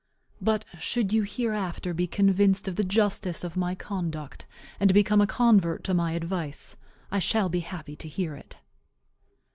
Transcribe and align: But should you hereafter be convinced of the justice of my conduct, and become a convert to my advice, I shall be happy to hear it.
But 0.41 0.65
should 0.79 1.13
you 1.13 1.21
hereafter 1.21 1.93
be 1.93 2.07
convinced 2.07 2.67
of 2.67 2.75
the 2.75 2.83
justice 2.83 3.43
of 3.43 3.55
my 3.55 3.75
conduct, 3.75 4.47
and 4.79 4.91
become 4.95 5.21
a 5.21 5.27
convert 5.27 5.83
to 5.83 5.93
my 5.93 6.13
advice, 6.13 6.75
I 7.11 7.19
shall 7.19 7.49
be 7.49 7.59
happy 7.59 7.95
to 7.97 8.07
hear 8.07 8.33
it. 8.35 8.57